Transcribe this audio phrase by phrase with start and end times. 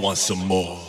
[0.00, 0.79] want some more.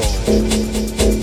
[0.00, 1.17] Self-control.